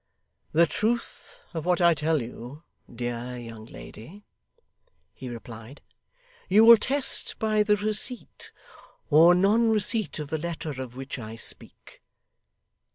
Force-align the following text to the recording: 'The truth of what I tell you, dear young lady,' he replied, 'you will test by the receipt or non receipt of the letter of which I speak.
'The 0.53 0.65
truth 0.65 1.41
of 1.53 1.63
what 1.63 1.79
I 1.79 1.93
tell 1.93 2.23
you, 2.23 2.63
dear 2.91 3.37
young 3.37 3.65
lady,' 3.65 4.23
he 5.13 5.29
replied, 5.29 5.79
'you 6.49 6.65
will 6.65 6.77
test 6.77 7.37
by 7.37 7.61
the 7.61 7.75
receipt 7.77 8.51
or 9.11 9.35
non 9.35 9.69
receipt 9.69 10.17
of 10.17 10.31
the 10.31 10.39
letter 10.39 10.81
of 10.81 10.95
which 10.95 11.19
I 11.19 11.35
speak. 11.35 12.01